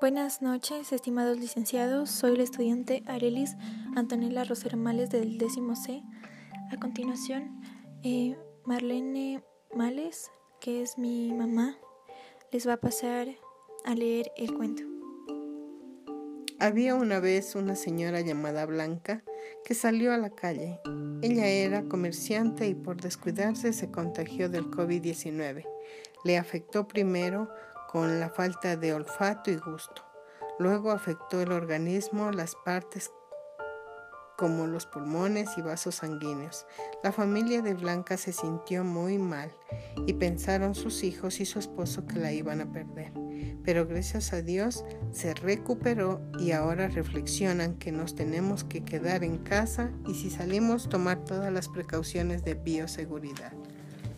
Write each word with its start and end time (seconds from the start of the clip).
Buenas 0.00 0.40
noches, 0.40 0.92
estimados 0.92 1.38
licenciados. 1.38 2.08
Soy 2.08 2.34
la 2.34 2.42
estudiante 2.42 3.02
Arelis 3.04 3.54
Antonella 3.94 4.44
Rosero 4.44 4.78
Males 4.78 5.10
del 5.10 5.36
décimo 5.36 5.76
C. 5.76 6.02
A 6.72 6.80
continuación, 6.80 7.60
eh, 8.02 8.34
Marlene 8.64 9.44
Males, 9.74 10.30
que 10.58 10.80
es 10.80 10.96
mi 10.96 11.34
mamá, 11.34 11.76
les 12.50 12.66
va 12.66 12.74
a 12.74 12.80
pasar 12.80 13.28
a 13.84 13.94
leer 13.94 14.32
el 14.38 14.54
cuento. 14.54 14.84
Había 16.58 16.94
una 16.94 17.20
vez 17.20 17.54
una 17.54 17.76
señora 17.76 18.22
llamada 18.22 18.64
Blanca 18.64 19.22
que 19.66 19.74
salió 19.74 20.14
a 20.14 20.16
la 20.16 20.30
calle. 20.30 20.80
Ella 21.20 21.46
era 21.46 21.82
comerciante 21.82 22.66
y 22.66 22.74
por 22.74 23.02
descuidarse 23.02 23.74
se 23.74 23.90
contagió 23.90 24.48
del 24.48 24.70
COVID-19. 24.70 25.66
Le 26.24 26.38
afectó 26.38 26.88
primero 26.88 27.50
con 27.90 28.20
la 28.20 28.30
falta 28.30 28.76
de 28.76 28.94
olfato 28.94 29.50
y 29.50 29.56
gusto. 29.56 30.02
Luego 30.60 30.92
afectó 30.92 31.40
el 31.40 31.50
organismo, 31.50 32.30
las 32.30 32.54
partes 32.54 33.10
como 34.38 34.66
los 34.66 34.86
pulmones 34.86 35.50
y 35.58 35.62
vasos 35.62 35.96
sanguíneos. 35.96 36.66
La 37.02 37.10
familia 37.10 37.62
de 37.62 37.74
Blanca 37.74 38.16
se 38.16 38.32
sintió 38.32 38.84
muy 38.84 39.18
mal 39.18 39.50
y 40.06 40.12
pensaron 40.14 40.74
sus 40.74 41.02
hijos 41.02 41.40
y 41.40 41.46
su 41.46 41.58
esposo 41.58 42.06
que 42.06 42.20
la 42.20 42.32
iban 42.32 42.60
a 42.60 42.72
perder. 42.72 43.12
Pero 43.64 43.86
gracias 43.86 44.32
a 44.32 44.40
Dios 44.40 44.84
se 45.10 45.34
recuperó 45.34 46.22
y 46.38 46.52
ahora 46.52 46.88
reflexionan 46.88 47.74
que 47.74 47.90
nos 47.90 48.14
tenemos 48.14 48.62
que 48.62 48.84
quedar 48.84 49.24
en 49.24 49.38
casa 49.38 49.90
y 50.06 50.14
si 50.14 50.30
salimos 50.30 50.88
tomar 50.88 51.24
todas 51.24 51.52
las 51.52 51.68
precauciones 51.68 52.44
de 52.44 52.54
bioseguridad. 52.54 53.52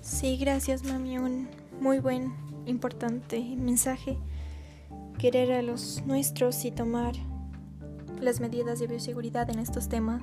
Sí, 0.03 0.37
gracias 0.37 0.85
mami, 0.85 1.19
un 1.19 1.49
muy 1.81 1.99
buen 1.99 2.52
importante 2.67 3.41
mensaje, 3.57 4.19
querer 5.19 5.53
a 5.53 5.63
los 5.63 6.03
nuestros 6.07 6.65
y 6.65 6.71
tomar 6.71 7.15
las 8.21 8.41
medidas 8.41 8.79
de 8.79 8.87
bioseguridad 8.87 9.51
en 9.51 9.59
estos 9.59 9.89
temas, 9.89 10.23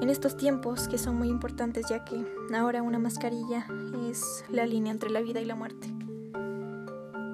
en 0.00 0.10
estos 0.10 0.36
tiempos 0.36 0.88
que 0.88 0.98
son 0.98 1.16
muy 1.16 1.28
importantes 1.28 1.86
ya 1.88 2.04
que 2.04 2.24
ahora 2.54 2.82
una 2.82 2.98
mascarilla 2.98 3.66
es 4.10 4.44
la 4.50 4.66
línea 4.66 4.92
entre 4.92 5.10
la 5.10 5.20
vida 5.20 5.40
y 5.40 5.44
la 5.44 5.54
muerte. 5.54 5.88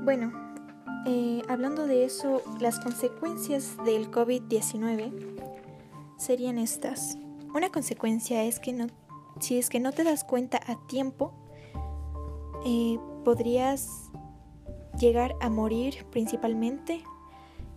Bueno, 0.04 0.32
eh, 1.06 1.42
hablando 1.48 1.86
de 1.86 2.04
eso, 2.04 2.42
las 2.60 2.80
consecuencias 2.80 3.76
del 3.84 4.10
COVID-19 4.10 5.12
serían 6.18 6.58
estas. 6.58 7.16
Una 7.54 7.70
consecuencia 7.70 8.44
es 8.44 8.60
que 8.60 8.72
no, 8.72 8.88
si 9.40 9.58
es 9.58 9.70
que 9.70 9.80
no 9.80 9.92
te 9.92 10.04
das 10.04 10.24
cuenta 10.24 10.60
a 10.66 10.76
tiempo, 10.86 11.32
eh, 12.66 12.98
podrías 13.28 14.10
llegar 14.98 15.36
a 15.42 15.50
morir 15.50 16.06
principalmente 16.10 17.02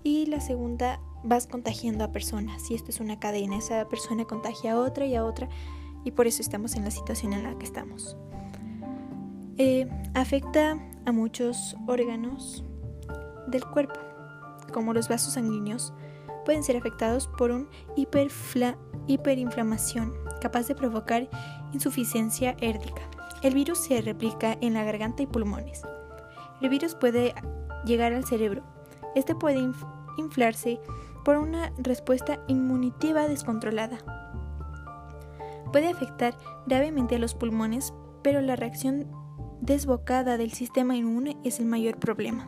y 0.02 0.28
la 0.28 0.40
segunda 0.40 1.02
vas 1.26 1.46
contagiando 1.46 2.06
a 2.06 2.14
personas 2.14 2.72
y 2.72 2.76
esto 2.76 2.90
es 2.90 3.02
una 3.02 3.20
cadena, 3.20 3.58
esa 3.58 3.90
persona 3.90 4.24
contagia 4.24 4.72
a 4.72 4.80
otra 4.80 5.06
y 5.06 5.16
a 5.16 5.26
otra 5.26 5.50
y 6.06 6.12
por 6.12 6.26
eso 6.26 6.42
estamos 6.42 6.76
en 6.76 6.86
la 6.86 6.92
situación 6.92 7.34
en 7.34 7.44
la 7.44 7.58
que 7.58 7.66
estamos. 7.66 8.16
Eh, 9.58 9.90
afecta 10.14 10.80
a 11.06 11.12
muchos 11.12 11.76
órganos 11.86 12.64
del 13.48 13.66
cuerpo, 13.66 14.00
como 14.72 14.94
los 14.94 15.10
vasos 15.10 15.34
sanguíneos, 15.34 15.94
pueden 16.46 16.64
ser 16.64 16.78
afectados 16.78 17.28
por 17.28 17.52
una 17.52 17.68
hiperinflamación 19.08 20.14
capaz 20.40 20.70
de 20.70 20.76
provocar 20.76 21.30
insuficiencia 21.74 22.56
érdica. 22.62 23.02
El 23.44 23.54
virus 23.54 23.80
se 23.80 24.02
replica 24.02 24.58
en 24.62 24.74
la 24.74 24.84
garganta 24.84 25.24
y 25.24 25.28
pulmones. 25.28 25.82
El 26.62 26.70
virus 26.70 26.96
puede 26.96 27.34
llegar 27.86 28.14
al 28.14 28.26
cerebro. 28.26 28.64
Este 29.16 29.36
puede 29.36 29.60
inflarse 30.18 30.80
por 31.26 31.38
una 31.38 31.72
respuesta 31.78 32.40
inmunitiva 32.48 33.28
descontrolada. 33.28 33.98
Puede 35.72 35.88
afectar 35.88 36.38
gravemente 36.68 37.16
a 37.16 37.20
los 37.20 37.34
pulmones, 37.34 37.94
pero 38.22 38.42
la 38.42 38.56
reacción 38.56 39.08
desbocada 39.62 40.38
del 40.38 40.52
sistema 40.52 40.96
inmune 40.96 41.38
es 41.44 41.60
el 41.60 41.66
mayor 41.66 41.98
problema. 41.98 42.48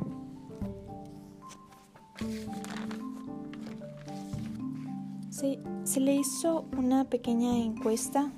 Se, 5.29 5.99
le 5.99 6.15
hizo 6.15 6.65
una 6.77 7.05
pequeña 7.05 7.57
encuesta 7.57 8.31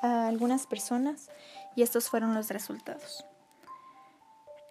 a 0.00 0.28
algunas 0.28 0.66
personas 0.66 1.28
y 1.76 1.82
estos 1.82 2.08
fueron 2.08 2.34
los 2.34 2.50
resultados. 2.50 3.24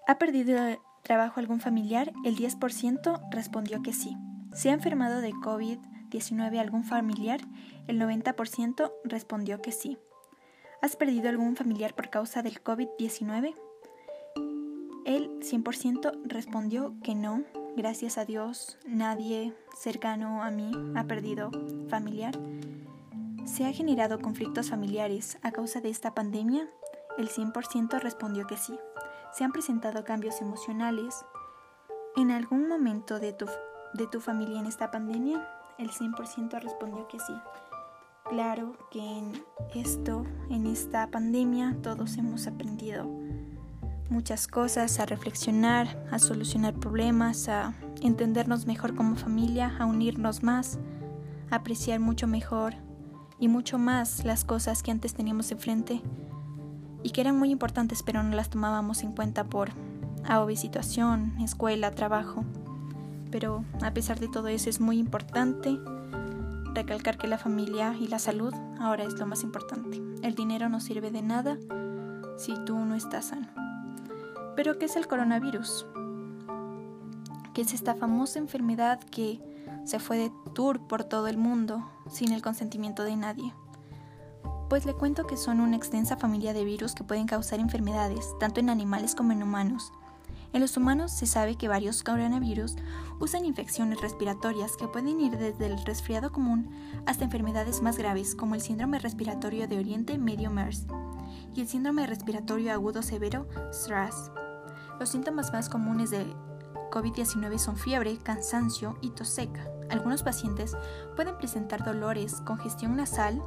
¿Ha 0.08 0.18
perdido 0.18 0.58
trabajo 1.02 1.40
algún 1.40 1.59
familiar? 1.59 2.12
El 2.25 2.36
10% 2.36 3.30
respondió 3.31 3.81
que 3.81 3.94
sí. 3.94 4.18
¿Se 4.53 4.69
ha 4.69 4.74
enfermado 4.74 5.22
de 5.22 5.31
COVID-19 5.31 6.59
algún 6.59 6.84
familiar? 6.84 7.42
El 7.88 8.00
90% 8.00 8.92
respondió 9.03 9.62
que 9.62 9.72
sí. 9.72 9.97
¿Has 10.81 10.96
perdido 10.97 11.30
algún 11.30 11.56
familiar 11.56 11.96
por 11.96 12.09
causa 12.09 12.42
del 12.42 12.62
COVID-19? 12.62 13.56
El 15.06 15.40
100% 15.40 16.22
respondió 16.25 16.96
que 17.03 17.16
no. 17.16 17.44
Gracias 17.75 18.18
a 18.18 18.25
Dios, 18.25 18.78
nadie 18.86 19.53
cercano 19.78 20.44
a 20.44 20.52
mí 20.52 20.72
ha 20.96 21.06
perdido 21.06 21.52
familiar. 21.90 22.38
¿Se 23.46 23.66
ha 23.66 23.74
generado 23.74 24.19
conflictos 24.19 24.69
familiares 24.69 25.38
a 25.42 25.52
causa 25.52 25.81
de 25.81 25.90
esta 25.90 26.13
pandemia? 26.13 26.68
El 27.18 27.29
100% 27.29 28.00
respondió 28.00 28.47
que 28.47 28.57
sí. 28.57 28.78
¿Se 29.31 29.44
han 29.44 29.51
presentado 29.51 30.03
cambios 30.03 30.41
emocionales 30.41 31.25
en 32.16 32.31
algún 32.31 32.68
momento 32.68 33.19
de 33.19 33.34
tu, 33.34 33.46
de 33.94 34.07
tu 34.07 34.19
familia 34.19 34.59
en 34.59 34.66
esta 34.66 34.91
pandemia? 34.91 35.47
El 35.78 35.91
100% 35.91 36.62
respondió 36.62 37.07
que 37.07 37.19
sí. 37.19 37.34
Claro 38.29 38.78
que 38.90 39.00
en 39.00 39.44
esto, 39.75 40.25
en 40.50 40.66
esta 40.66 41.07
pandemia, 41.07 41.75
todos 41.84 42.18
hemos 42.18 42.47
aprendido 42.47 43.06
muchas 44.09 44.47
cosas, 44.47 45.00
a 45.00 45.06
reflexionar, 45.06 46.07
a 46.12 46.19
solucionar 46.19 46.74
problemas, 46.74 47.50
a 47.50 47.74
entendernos 48.01 48.66
mejor 48.66 48.95
como 48.95 49.16
familia, 49.16 49.75
a 49.80 49.85
unirnos 49.85 50.41
más, 50.41 50.80
a 51.51 51.57
apreciar 51.57 52.00
mucho 52.00 52.28
mejor 52.28 52.75
y 53.40 53.47
mucho 53.47 53.78
más 53.78 54.24
las 54.24 54.45
cosas 54.45 54.84
que 54.84 54.91
antes 54.91 55.13
teníamos 55.13 55.51
enfrente 55.51 56.01
y 57.03 57.12
que 57.12 57.22
eran 57.22 57.38
muy 57.38 57.52
importantes 57.52 58.02
pero 58.02 58.24
no 58.24 58.36
las 58.36 58.50
tomábamos 58.50 59.03
en 59.03 59.12
cuenta 59.12 59.44
por 59.44 59.72
A 60.25 60.46
situación, 60.56 61.34
escuela, 61.41 61.91
trabajo. 61.91 62.46
Pero 63.30 63.66
a 63.81 63.91
pesar 63.91 64.19
de 64.19 64.30
todo 64.30 64.47
eso 64.47 64.69
es 64.69 64.80
muy 64.80 64.97
importante 64.97 65.78
recalcar 66.74 67.18
que 67.18 67.28
la 67.28 67.38
familia 67.38 67.96
y 68.00 68.08
la 68.08 68.19
salud 68.19 68.53
ahora 68.80 69.03
es 69.03 69.13
lo 69.16 69.25
más 69.25 69.44
importante. 69.44 70.02
El 70.22 70.36
dinero 70.36 70.69
no 70.69 70.80
sirve 70.80 71.12
de 71.12 71.22
nada 71.22 71.58
si 72.38 72.53
tú 72.66 72.78
no 72.80 72.96
estás 72.96 73.25
sano. 73.25 73.47
Pero 74.56 74.78
¿qué 74.78 74.86
es 74.86 74.96
el 74.96 75.08
coronavirus? 75.08 75.86
¿Qué 77.53 77.62
es 77.62 77.74
esta 77.74 77.96
famosa 77.96 78.40
enfermedad 78.40 79.00
que 79.00 79.42
se 79.86 80.00
fue 80.00 80.18
de 80.18 80.31
tour 80.53 80.80
por 80.88 81.03
todo 81.03 81.28
el 81.28 81.38
mundo 81.38 81.88
sin 82.09 82.31
el 82.31 82.42
consentimiento 82.42 83.03
de 83.03 83.16
nadie? 83.16 83.53
Pues 84.73 84.88
le 84.88 84.95
cuento 84.95 85.28
que 85.28 85.38
son 85.38 85.59
una 85.59 85.75
extensa 85.75 86.17
familia 86.17 86.51
de 86.51 86.66
virus 86.66 86.95
que 86.95 87.03
pueden 87.03 87.28
causar 87.28 87.59
enfermedades, 87.59 88.34
tanto 88.39 88.59
en 88.59 88.72
animales 88.72 89.13
como 89.13 89.31
en 89.31 89.44
humanos. 89.44 89.94
En 90.51 90.61
los 90.61 90.75
humanos 90.78 91.11
se 91.11 91.28
sabe 91.28 91.57
que 91.57 91.67
varios 91.67 92.01
coronavirus 92.01 92.78
usan 93.19 93.45
infecciones 93.45 94.01
respiratorias 94.01 94.75
que 94.75 94.88
pueden 94.88 95.22
ir 95.22 95.38
desde 95.38 95.67
el 95.67 95.85
resfriado 95.85 96.31
común 96.31 96.72
hasta 97.06 97.23
enfermedades 97.23 97.83
más 97.83 98.00
graves 98.00 98.33
como 98.33 98.56
el 98.56 98.62
síndrome 98.62 98.97
respiratorio 98.97 99.67
de 99.67 99.78
Oriente 99.78 100.17
Medio 100.17 100.50
MERS 100.50 100.88
y 101.53 101.62
el 101.62 101.67
síndrome 101.67 102.07
respiratorio 102.07 102.73
agudo 102.73 103.03
severo 103.03 103.47
SRAS. 103.72 104.31
Los 105.00 105.09
síntomas 105.09 105.53
más 105.53 105.69
comunes 105.69 106.09
de 106.09 106.25
COVID-19 106.89 107.59
son 107.59 107.77
fiebre, 107.77 108.18
cansancio 108.18 108.98
y 109.01 109.12
tos 109.12 109.30
seca. 109.30 109.68
Algunos 109.92 110.24
pacientes 110.24 110.75
pueden 111.15 111.38
presentar 111.38 111.86
dolores, 111.86 112.42
congestión 112.42 112.95
nasal, 112.95 113.39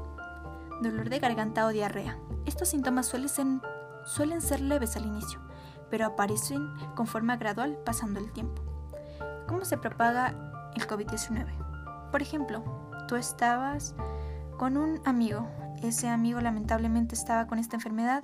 dolor 0.81 1.08
de 1.08 1.19
garganta 1.19 1.67
o 1.67 1.70
diarrea. 1.70 2.19
Estos 2.44 2.69
síntomas 2.69 3.06
suelen 3.06 3.28
ser, 3.28 3.46
suelen 4.05 4.40
ser 4.40 4.61
leves 4.61 4.96
al 4.96 5.06
inicio, 5.06 5.40
pero 5.90 6.06
aparecen 6.06 6.69
con 6.94 7.06
forma 7.06 7.37
gradual 7.37 7.78
pasando 7.84 8.20
el 8.20 8.32
tiempo. 8.32 8.62
¿Cómo 9.46 9.64
se 9.64 9.78
propaga 9.78 10.34
el 10.75 10.87
COVID-19? 10.87 12.11
Por 12.11 12.23
ejemplo, 12.23 12.64
tú 13.08 13.17
estabas 13.17 13.94
con 14.58 14.76
un 14.76 15.00
amigo, 15.05 15.49
ese 15.82 16.08
amigo 16.08 16.40
lamentablemente 16.40 17.14
estaba 17.14 17.46
con 17.46 17.58
esta 17.58 17.76
enfermedad, 17.76 18.23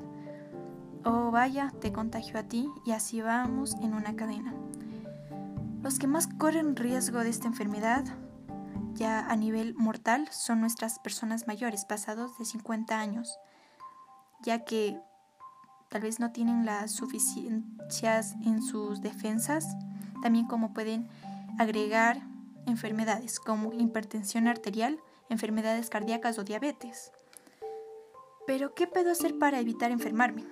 o 1.04 1.30
vaya, 1.30 1.72
te 1.80 1.92
contagió 1.92 2.38
a 2.38 2.44
ti 2.44 2.68
y 2.84 2.92
así 2.92 3.22
vamos 3.22 3.74
en 3.82 3.94
una 3.94 4.14
cadena. 4.14 4.54
Los 5.82 5.98
que 5.98 6.06
más 6.06 6.28
corren 6.38 6.76
riesgo 6.76 7.20
de 7.20 7.30
esta 7.30 7.48
enfermedad 7.48 8.04
ya 8.94 9.26
a 9.26 9.36
nivel 9.36 9.74
mortal 9.74 10.28
son 10.30 10.60
nuestras 10.60 10.98
personas 10.98 11.46
mayores, 11.46 11.84
pasados 11.84 12.38
de 12.38 12.44
50 12.44 12.98
años, 12.98 13.38
ya 14.42 14.64
que 14.64 15.00
tal 15.88 16.02
vez 16.02 16.20
no 16.20 16.32
tienen 16.32 16.64
las 16.64 16.92
suficiencias 16.92 18.34
en 18.44 18.62
sus 18.62 19.00
defensas, 19.02 19.66
también 20.22 20.46
como 20.46 20.72
pueden 20.72 21.08
agregar 21.58 22.22
enfermedades 22.66 23.40
como 23.40 23.72
hipertensión 23.72 24.48
arterial, 24.48 24.98
enfermedades 25.28 25.90
cardíacas 25.90 26.38
o 26.38 26.44
diabetes. 26.44 27.12
Pero, 28.46 28.74
¿qué 28.74 28.86
puedo 28.86 29.10
hacer 29.10 29.38
para 29.38 29.60
evitar 29.60 29.90
enfermarme? 29.90 30.44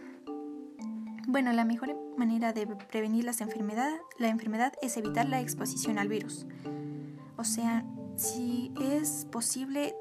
Bueno, 1.26 1.52
la 1.52 1.64
mejor 1.64 1.96
manera 2.16 2.52
de 2.52 2.66
prevenir 2.66 3.24
las 3.24 3.38
la 3.38 4.28
enfermedad 4.28 4.72
es 4.82 4.96
evitar 4.96 5.28
la 5.28 5.40
exposición 5.40 5.98
al 5.98 6.08
virus. 6.08 6.46
O 7.36 7.44
sea, 7.44 7.84
si 8.20 8.70
es 8.78 9.26
posible, 9.32 9.96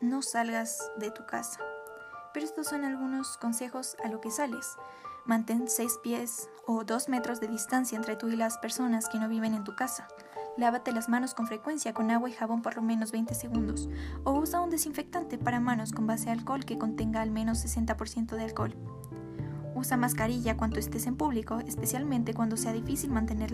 no 0.00 0.22
salgas 0.22 0.78
de 0.98 1.10
tu 1.10 1.26
casa. 1.26 1.58
Pero 2.32 2.46
estos 2.46 2.68
son 2.68 2.84
algunos 2.84 3.36
consejos 3.36 3.96
a 4.04 4.08
lo 4.08 4.20
que 4.20 4.30
sales. 4.30 4.76
Mantén 5.26 5.66
seis 5.66 5.98
pies 6.00 6.48
o 6.68 6.84
dos 6.84 7.08
metros 7.08 7.40
de 7.40 7.48
distancia 7.48 7.96
entre 7.96 8.14
tú 8.14 8.28
y 8.28 8.36
las 8.36 8.58
personas 8.58 9.08
que 9.08 9.18
no 9.18 9.28
viven 9.28 9.54
en 9.54 9.64
tu 9.64 9.74
casa. 9.74 10.06
Lávate 10.56 10.92
las 10.92 11.08
manos 11.08 11.34
con 11.34 11.48
frecuencia 11.48 11.92
con 11.92 12.12
agua 12.12 12.30
y 12.30 12.32
jabón 12.32 12.62
por 12.62 12.76
lo 12.76 12.82
menos 12.82 13.10
20 13.10 13.34
segundos. 13.34 13.88
O 14.22 14.34
usa 14.34 14.60
un 14.60 14.70
desinfectante 14.70 15.36
para 15.36 15.58
manos 15.58 15.90
con 15.90 16.06
base 16.06 16.26
de 16.26 16.32
alcohol 16.32 16.64
que 16.64 16.78
contenga 16.78 17.22
al 17.22 17.32
menos 17.32 17.64
60% 17.64 18.36
de 18.36 18.44
alcohol. 18.44 18.76
Usa 19.74 19.96
mascarilla 19.96 20.56
cuando 20.56 20.78
estés 20.78 21.08
en 21.08 21.16
público, 21.16 21.58
especialmente 21.58 22.34
cuando 22.34 22.56
sea 22.56 22.72
difícil 22.72 23.10
mantener 23.10 23.52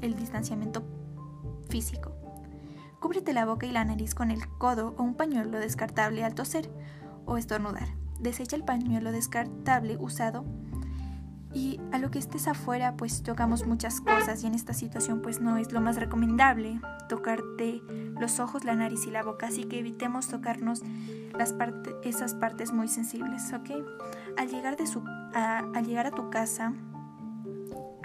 el 0.00 0.14
distanciamiento 0.14 0.82
físico. 1.68 2.21
Cúbrete 3.02 3.32
la 3.32 3.44
boca 3.44 3.66
y 3.66 3.72
la 3.72 3.84
nariz 3.84 4.14
con 4.14 4.30
el 4.30 4.46
codo 4.58 4.94
o 4.96 5.02
un 5.02 5.16
pañuelo 5.16 5.58
descartable 5.58 6.22
al 6.22 6.36
toser 6.36 6.70
o 7.26 7.36
estornudar. 7.36 7.88
Desecha 8.20 8.54
el 8.54 8.62
pañuelo 8.62 9.10
descartable 9.10 9.96
usado 9.96 10.44
y 11.52 11.80
a 11.90 11.98
lo 11.98 12.12
que 12.12 12.20
estés 12.20 12.46
afuera 12.46 12.96
pues 12.96 13.24
tocamos 13.24 13.66
muchas 13.66 14.00
cosas 14.00 14.44
y 14.44 14.46
en 14.46 14.54
esta 14.54 14.72
situación 14.72 15.20
pues 15.20 15.40
no 15.40 15.56
es 15.56 15.72
lo 15.72 15.80
más 15.80 15.96
recomendable 15.96 16.80
tocarte 17.08 17.82
los 18.20 18.38
ojos, 18.38 18.64
la 18.64 18.76
nariz 18.76 19.04
y 19.08 19.10
la 19.10 19.24
boca, 19.24 19.48
así 19.48 19.64
que 19.64 19.80
evitemos 19.80 20.28
tocarnos 20.28 20.82
las 21.36 21.56
esas 22.04 22.34
partes 22.34 22.72
muy 22.72 22.86
sensibles, 22.86 23.52
¿ok? 23.52 23.70
Al 24.38 24.48
llegar, 24.48 24.76
de 24.76 24.86
su, 24.86 25.02
al 25.34 25.84
llegar 25.84 26.06
a 26.06 26.12
tu 26.12 26.30
casa, 26.30 26.72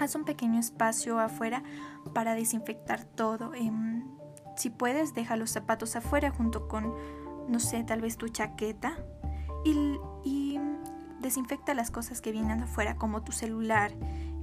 haz 0.00 0.14
un 0.16 0.24
pequeño 0.24 0.58
espacio 0.58 1.20
afuera 1.20 1.62
para 2.14 2.34
desinfectar 2.34 3.04
todo. 3.04 3.54
Em, 3.54 3.97
si 4.58 4.70
puedes, 4.70 5.14
deja 5.14 5.36
los 5.36 5.50
zapatos 5.50 5.94
afuera 5.96 6.30
junto 6.30 6.68
con, 6.68 6.92
no 7.48 7.60
sé, 7.60 7.84
tal 7.84 8.00
vez 8.00 8.16
tu 8.16 8.28
chaqueta 8.28 8.98
y, 9.64 9.98
desinfecta 11.20 11.74
las 11.74 11.90
cosas 11.90 12.20
que 12.20 12.30
vienen 12.30 12.62
afuera 12.62 12.96
como 12.96 13.22
tu 13.22 13.32
celular, 13.32 13.90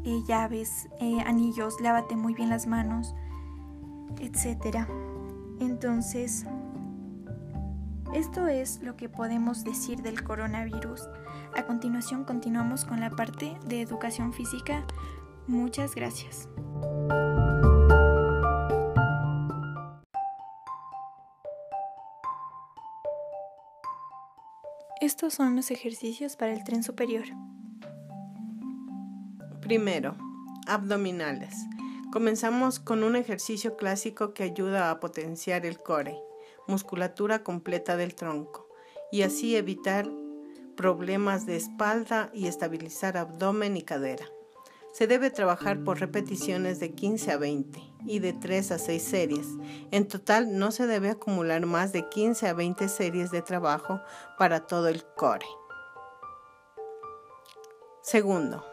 eh, 0.04 0.22
llaves, 0.28 0.90
eh, 1.00 1.20
anillos, 1.26 1.80
lávate 1.80 2.18
muy 2.18 2.34
bien 2.34 2.50
las 2.50 2.68
manos, 2.68 3.16
etc. 4.20 4.86
Entonces, 5.62 6.46
esto 8.14 8.48
es 8.48 8.82
lo 8.84 8.98
que 8.98 9.08
podemos 9.08 9.64
decir 9.64 10.02
del 10.02 10.22
coronavirus. 10.22 11.08
A 11.56 11.64
continuación 11.64 12.26
continuamos 12.26 12.84
con 12.84 13.00
la 13.00 13.10
parte 13.10 13.58
de 13.66 13.82
educación 13.82 14.34
física. 14.34 14.86
Muchas 15.48 15.96
gracias. 15.96 16.50
Estos 25.02 25.34
son 25.34 25.58
los 25.58 25.72
ejercicios 25.72 26.38
para 26.38 26.54
el 26.54 26.64
tren 26.64 26.82
superior. 26.82 27.26
Primero, 29.62 30.16
abdominales. 30.68 31.54
Comenzamos 32.14 32.80
con 32.80 33.04
un 33.04 33.18
ejercicio 33.18 33.76
clásico 33.76 34.34
que 34.34 34.44
ayuda 34.44 34.90
a 34.90 35.02
potenciar 35.02 35.66
el 35.66 35.80
core, 35.80 36.18
musculatura 36.68 37.44
completa 37.44 37.98
del 37.98 38.16
tronco, 38.16 38.70
y 39.12 39.24
así 39.24 39.58
evitar 39.58 40.10
problemas 40.78 41.46
de 41.46 41.58
espalda 41.58 42.30
y 42.34 42.48
estabilizar 42.48 43.18
abdomen 43.18 43.76
y 43.76 43.82
cadera. 43.82 44.26
Se 44.98 45.08
debe 45.08 45.30
trabajar 45.30 45.84
por 45.84 46.00
repeticiones 46.00 46.80
de 46.80 46.94
15 46.94 47.34
a 47.34 47.38
20 47.38 47.84
y 48.06 48.20
de 48.20 48.32
3 48.32 48.72
a 48.72 48.78
6 48.80 49.04
series. 49.04 49.46
En 49.92 50.08
total 50.08 50.58
no 50.58 50.72
se 50.72 50.88
debe 50.88 51.10
acumular 51.10 51.66
más 51.66 51.92
de 51.92 52.08
15 52.08 52.48
a 52.48 52.54
20 52.54 52.88
series 52.88 53.30
de 53.30 53.42
trabajo 53.42 54.00
para 54.38 54.68
todo 54.68 54.88
el 54.88 55.04
core. 55.04 55.46
Segundo, 58.02 58.64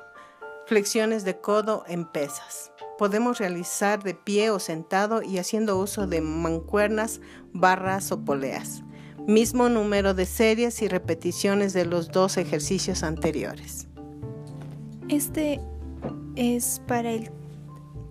flexiones 0.67 1.25
de 1.25 1.41
codo 1.41 1.83
en 1.89 2.05
pesas. 2.05 2.71
Podemos 2.99 3.39
realizar 3.39 4.05
de 4.05 4.15
pie 4.15 4.51
o 4.51 4.61
sentado 4.61 5.23
y 5.25 5.39
haciendo 5.39 5.77
uso 5.77 6.07
de 6.07 6.21
mancuernas, 6.21 7.21
barras 7.53 8.13
o 8.13 8.25
poleas. 8.25 8.85
Mismo 9.27 9.69
número 9.69 10.15
de 10.15 10.27
series 10.27 10.83
y 10.83 10.87
repeticiones 10.87 11.73
de 11.73 11.85
los 11.85 12.13
dos 12.13 12.37
ejercicios 12.37 13.03
anteriores. 13.03 13.89
Este 15.09 15.61
es 16.37 16.81
para 16.87 17.11
el 17.11 17.31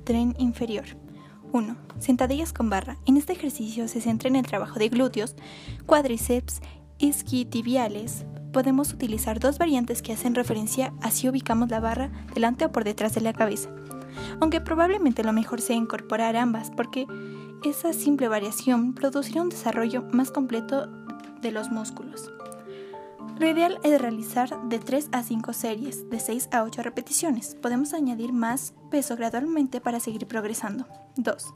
tren 0.03 0.35
inferior. 0.37 0.85
1. 1.53 1.75
Sentadillas 1.99 2.53
con 2.53 2.69
barra. 2.69 2.97
En 3.05 3.17
este 3.17 3.33
ejercicio 3.33 3.87
se 3.87 4.01
centra 4.01 4.29
en 4.29 4.35
el 4.35 4.45
trabajo 4.45 4.79
de 4.79 4.89
glúteos, 4.89 5.35
cuádriceps, 5.85 6.61
isquiotibiales. 6.97 8.25
Podemos 8.53 8.93
utilizar 8.93 9.39
dos 9.39 9.57
variantes 9.57 10.01
que 10.01 10.13
hacen 10.13 10.35
referencia 10.35 10.93
a 11.01 11.11
si 11.11 11.27
ubicamos 11.27 11.69
la 11.69 11.79
barra 11.79 12.11
delante 12.33 12.65
o 12.65 12.71
por 12.71 12.83
detrás 12.83 13.13
de 13.15 13.21
la 13.21 13.33
cabeza. 13.33 13.69
Aunque 14.39 14.61
probablemente 14.61 15.23
lo 15.23 15.33
mejor 15.33 15.61
sea 15.61 15.75
incorporar 15.75 16.35
ambas 16.35 16.71
porque 16.71 17.05
esa 17.63 17.93
simple 17.93 18.27
variación 18.27 18.93
producirá 18.93 19.41
un 19.41 19.49
desarrollo 19.49 20.03
más 20.11 20.31
completo 20.31 20.87
de 21.41 21.51
los 21.51 21.69
músculos. 21.69 22.31
Lo 23.39 23.47
ideal 23.47 23.79
es 23.83 23.99
realizar 23.99 24.61
de 24.69 24.79
3 24.79 25.09
a 25.11 25.23
5 25.23 25.53
series, 25.53 26.09
de 26.09 26.19
6 26.19 26.49
a 26.51 26.63
8 26.63 26.83
repeticiones. 26.83 27.55
Podemos 27.55 27.93
añadir 27.93 28.33
más 28.33 28.73
peso 28.89 29.15
gradualmente 29.15 29.81
para 29.81 29.99
seguir 29.99 30.27
progresando. 30.27 30.85
2. 31.17 31.51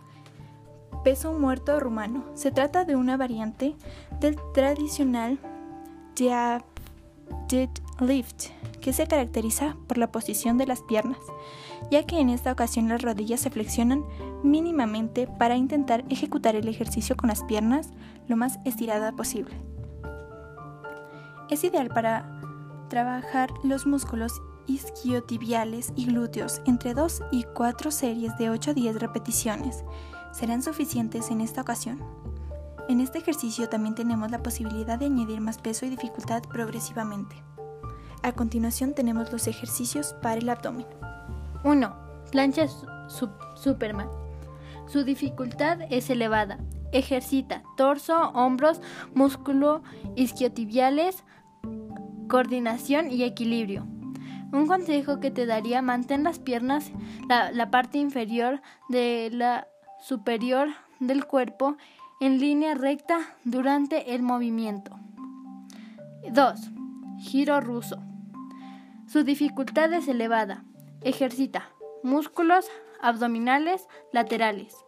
Peso 1.04 1.33
muerto 1.33 1.80
rumano. 1.80 2.25
Se 2.33 2.51
trata 2.51 2.86
de 2.86 2.95
una 2.95 3.18
variante 3.18 3.75
del 4.19 4.38
tradicional 4.54 5.39
lift 8.00 8.50
que 8.81 8.94
se 8.94 9.07
caracteriza 9.07 9.75
por 9.88 9.98
la 9.98 10.12
posición 10.12 10.57
de 10.57 10.68
las 10.68 10.81
piernas, 10.81 11.19
ya 11.92 12.06
que 12.06 12.19
en 12.19 12.30
esta 12.30 12.51
ocasión 12.51 12.89
las 12.89 13.01
rodillas 13.01 13.41
se 13.41 13.50
flexionan 13.50 14.03
mínimamente 14.44 15.27
para 15.27 15.55
intentar 15.55 16.03
ejecutar 16.10 16.55
el 16.55 16.67
ejercicio 16.67 17.15
con 17.15 17.29
las 17.29 17.44
piernas 17.44 17.89
lo 18.27 18.38
más 18.38 18.60
estirada 18.65 19.12
posible. 19.12 19.55
Es 21.50 21.64
ideal 21.64 21.90
para 21.90 22.25
trabajar 22.90 23.52
los 23.64 23.86
músculos 23.86 24.42
isquiotibiales 24.68 25.94
y 25.96 26.06
glúteos 26.06 26.62
entre 26.66 26.94
2 26.94 27.22
y 27.32 27.44
4 27.44 27.92
series 27.92 28.36
de 28.38 28.50
8 28.50 28.72
a 28.72 28.74
10 28.74 29.00
repeticiones. 29.00 29.84
Serán 30.32 30.64
suficientes 30.64 31.30
en 31.30 31.42
esta 31.42 31.62
ocasión. 31.62 32.02
En 32.90 33.00
este 33.00 33.20
ejercicio 33.20 33.70
también 33.70 33.96
tenemos 33.96 34.32
la 34.32 34.42
posibilidad 34.42 34.98
de 34.98 35.06
añadir 35.06 35.40
más 35.40 35.60
peso 35.60 35.86
y 35.86 35.90
dificultad 35.90 36.42
progresivamente. 36.44 37.36
A 38.24 38.32
continuación 38.32 38.94
tenemos 38.94 39.32
los 39.32 39.48
ejercicios 39.48 40.16
para 40.22 40.40
el 40.40 40.50
abdomen. 40.50 40.88
1. 41.64 41.96
Plancha 42.32 42.66
Superman. 43.56 44.10
Su 44.88 45.04
dificultad 45.04 45.80
es 45.92 46.10
elevada. 46.10 46.60
Ejercita 46.92 47.64
torso, 47.78 48.30
hombros, 48.32 48.82
músculo 49.14 49.84
isquiotibiales, 50.16 51.24
coordinación 52.36 53.10
y 53.13 53.24
equilibrio. 53.24 53.88
Un 54.51 54.68
consejo 54.68 55.22
que 55.22 55.32
te 55.32 55.46
daría, 55.46 55.82
mantén 55.82 56.25
las 56.25 56.38
piernas, 56.38 56.92
la, 57.30 57.72
parte 57.72 57.98
inferior 57.98 58.62
de 58.89 59.30
la 59.32 59.70
superior 60.01 60.68
del 61.00 61.24
cuerpo 61.27 61.77
en 62.20 62.39
línea 62.39 62.74
recta 62.74 63.20
durante 63.46 64.15
el 64.15 64.22
movimiento. 64.22 65.00
2. 66.30 66.60
Giro 67.20 67.62
ruso. 67.62 68.04
Su 69.08 69.24
dificultad 69.24 69.94
es 69.94 70.10
elevada. 70.10 70.65
Ejercita 71.00 71.70
músculos 72.04 72.65
abdominales 73.01 73.88
laterales. 74.12 74.85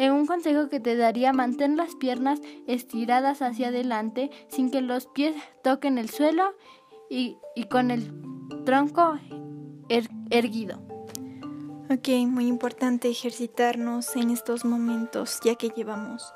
En 0.00 0.12
un 0.12 0.24
consejo 0.24 0.70
que 0.70 0.80
te 0.80 0.96
daría, 0.96 1.34
mantén 1.34 1.76
las 1.76 1.94
piernas 1.94 2.40
estiradas 2.66 3.42
hacia 3.42 3.68
adelante 3.68 4.30
sin 4.48 4.70
que 4.70 4.80
los 4.80 5.04
pies 5.04 5.36
toquen 5.62 5.98
el 5.98 6.08
suelo 6.08 6.54
y, 7.10 7.36
con 7.70 7.90
el 7.90 8.10
tronco 8.64 9.18
er, 9.90 10.08
erguido. 10.30 10.80
Ok, 11.90 12.08
muy 12.26 12.46
importante 12.46 13.10
ejercitarnos 13.10 14.16
en 14.16 14.30
estos 14.30 14.64
momentos, 14.64 15.38
ya 15.44 15.56
que 15.56 15.68
llevamos 15.68 16.32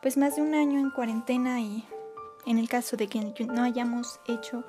pues 0.00 0.16
más 0.16 0.36
de 0.36 0.42
un 0.42 0.54
año 0.54 0.80
en 0.80 0.88
cuarentena 0.88 1.60
y 1.60 1.84
en 2.46 2.56
el 2.56 2.70
caso 2.70 2.96
de 2.96 3.08
que 3.08 3.20
no 3.20 3.64
hayamos 3.64 4.18
hecho 4.26 4.64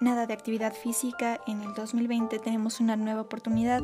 nada 0.00 0.26
de 0.26 0.34
actividad 0.34 0.72
física. 0.72 1.40
En 1.46 1.60
el 1.62 1.74
2020 1.74 2.38
tenemos 2.38 2.80
una 2.80 2.96
nueva 2.96 3.22
oportunidad 3.22 3.82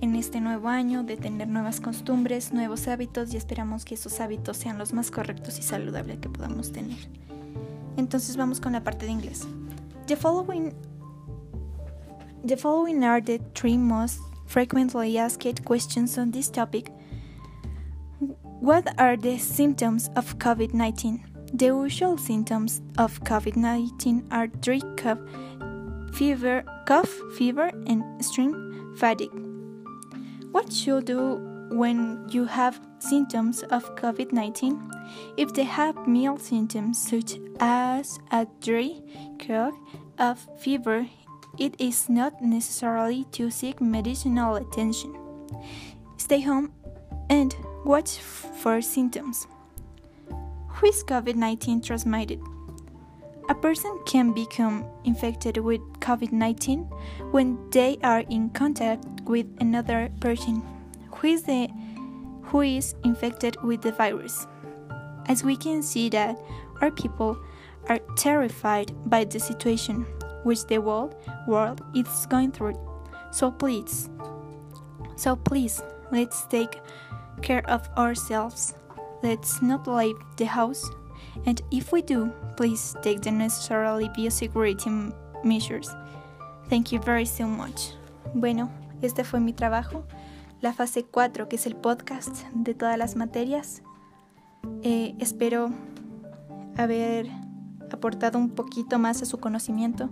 en 0.00 0.16
este 0.16 0.40
nuevo 0.40 0.68
año 0.68 1.02
de 1.02 1.16
tener 1.16 1.48
nuevas 1.48 1.80
costumbres, 1.80 2.52
nuevos 2.52 2.88
hábitos 2.88 3.32
y 3.34 3.36
esperamos 3.36 3.84
que 3.84 3.94
esos 3.94 4.20
hábitos 4.20 4.56
sean 4.56 4.78
los 4.78 4.92
más 4.92 5.10
correctos 5.10 5.58
y 5.58 5.62
saludables 5.62 6.18
que 6.18 6.28
podamos 6.28 6.72
tener. 6.72 6.98
Entonces 7.96 8.36
vamos 8.36 8.60
con 8.60 8.72
la 8.72 8.82
parte 8.82 9.06
de 9.06 9.12
inglés. 9.12 9.46
The 10.06 10.16
following, 10.16 10.72
the 12.46 12.56
following 12.56 13.04
are 13.04 13.22
the 13.22 13.40
three 13.54 13.76
most 13.76 14.20
frequently 14.46 15.18
asked 15.18 15.64
questions 15.64 16.18
on 16.18 16.32
this 16.32 16.50
topic. 16.50 16.90
What 18.60 18.84
are 18.98 19.16
the 19.16 19.38
symptoms 19.38 20.10
of 20.16 20.36
COVID 20.38 20.74
19? 20.74 21.22
The 21.52 21.66
usual 21.66 22.16
symptoms 22.16 22.80
of 22.96 23.22
COVID 23.24 23.56
19 23.56 24.28
are 24.30 24.46
dry 24.46 24.80
cough, 24.96 25.18
fever, 26.12 26.62
cough, 26.86 27.10
fever, 27.36 27.70
and 27.86 28.04
extreme 28.20 28.94
fatigue. 28.96 29.34
What 30.52 30.72
should 30.72 30.86
you 30.86 31.00
do 31.02 31.68
when 31.72 32.28
you 32.30 32.44
have 32.44 32.80
symptoms 33.00 33.62
of 33.64 33.96
COVID 33.96 34.32
19? 34.32 34.90
If 35.36 35.52
they 35.52 35.64
have 35.64 36.06
mild 36.06 36.40
symptoms 36.40 37.02
such 37.02 37.38
as 37.58 38.20
a 38.30 38.46
dry 38.60 39.00
cough, 39.38 39.74
a 40.18 40.36
fever, 40.36 41.06
it 41.58 41.74
is 41.80 42.08
not 42.08 42.40
necessary 42.40 43.26
to 43.32 43.50
seek 43.50 43.80
medicinal 43.80 44.54
attention. 44.54 45.16
Stay 46.16 46.40
home 46.40 46.72
and 47.28 47.54
watch 47.84 48.18
for 48.18 48.80
symptoms. 48.80 49.48
Who 50.80 50.86
is 50.86 51.04
COVID 51.04 51.34
19 51.34 51.82
transmitted? 51.82 52.40
A 53.50 53.54
person 53.54 54.00
can 54.06 54.32
become 54.32 54.86
infected 55.04 55.58
with 55.58 55.82
COVID 56.00 56.32
19 56.32 56.84
when 57.32 57.58
they 57.68 57.98
are 58.02 58.20
in 58.30 58.48
contact 58.48 59.04
with 59.26 59.44
another 59.60 60.08
person 60.20 60.62
who 61.12 61.26
is, 61.26 61.42
the, 61.42 61.68
who 62.44 62.62
is 62.62 62.94
infected 63.04 63.62
with 63.62 63.82
the 63.82 63.92
virus. 63.92 64.46
As 65.26 65.44
we 65.44 65.54
can 65.54 65.82
see 65.82 66.08
that 66.08 66.40
our 66.80 66.90
people 66.90 67.38
are 67.90 67.98
terrified 68.16 68.90
by 69.04 69.24
the 69.24 69.38
situation 69.38 70.06
which 70.44 70.64
the 70.64 70.78
world 70.78 71.14
world 71.46 71.82
is 71.94 72.24
going 72.30 72.52
through. 72.52 72.80
So 73.32 73.50
please, 73.50 74.08
so 75.16 75.36
please, 75.36 75.82
let's 76.10 76.46
take 76.46 76.80
care 77.42 77.68
of 77.68 77.86
ourselves. 77.98 78.79
Let's 79.22 79.60
not 79.60 79.86
leave 79.86 80.16
the 80.36 80.46
house, 80.46 80.90
and 81.44 81.60
if 81.70 81.92
we 81.92 82.02
do, 82.02 82.32
please 82.56 82.96
take 83.02 83.20
the 83.20 83.30
necessary 83.30 84.08
biosecurity 84.16 85.12
measures. 85.44 85.90
Thank 86.70 86.92
you 86.92 87.00
very 87.00 87.26
so 87.26 87.46
much. 87.46 87.94
Bueno, 88.34 88.70
este 89.02 89.24
fue 89.24 89.40
mi 89.40 89.52
trabajo, 89.52 90.04
la 90.60 90.72
fase 90.72 91.04
4, 91.04 91.48
que 91.48 91.56
es 91.56 91.66
el 91.66 91.76
podcast 91.76 92.44
de 92.54 92.74
todas 92.74 92.96
las 92.96 93.16
materias. 93.16 93.82
Eh, 94.82 95.14
espero 95.18 95.70
haber 96.76 97.28
aportado 97.92 98.38
un 98.38 98.50
poquito 98.50 98.98
más 98.98 99.20
a 99.20 99.26
su 99.26 99.38
conocimiento. 99.38 100.08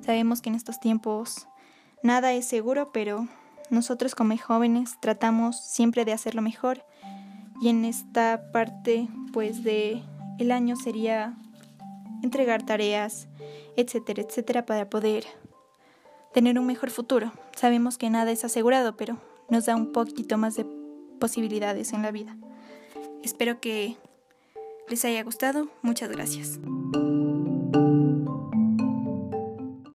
Sabemos 0.00 0.40
que 0.40 0.48
en 0.48 0.56
estos 0.56 0.80
tiempos 0.80 1.46
nada 2.02 2.32
es 2.32 2.46
seguro, 2.46 2.90
pero 2.92 3.28
nosotros 3.70 4.14
como 4.14 4.36
jóvenes 4.36 4.98
tratamos 5.00 5.60
siempre 5.60 6.04
de 6.04 6.12
hacerlo 6.12 6.42
mejor 6.42 6.84
y 7.60 7.68
en 7.68 7.84
esta 7.84 8.50
parte 8.52 9.08
pues 9.32 9.64
de 9.64 10.02
el 10.38 10.52
año 10.52 10.76
sería 10.76 11.36
entregar 12.22 12.64
tareas, 12.64 13.28
etcétera, 13.76 14.22
etcétera 14.22 14.66
para 14.66 14.88
poder 14.88 15.24
tener 16.32 16.58
un 16.58 16.66
mejor 16.66 16.90
futuro. 16.90 17.32
Sabemos 17.56 17.98
que 17.98 18.10
nada 18.10 18.30
es 18.30 18.44
asegurado, 18.44 18.96
pero 18.96 19.18
nos 19.48 19.66
da 19.66 19.76
un 19.76 19.92
poquito 19.92 20.38
más 20.38 20.54
de 20.56 20.66
posibilidades 21.18 21.92
en 21.92 22.02
la 22.02 22.10
vida. 22.10 22.36
Espero 23.22 23.60
que 23.60 23.96
les 24.88 25.04
haya 25.04 25.22
gustado. 25.22 25.68
Muchas 25.82 26.10
gracias. 26.10 26.58